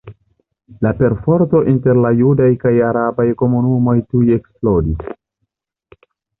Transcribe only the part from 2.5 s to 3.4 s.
kaj arabaj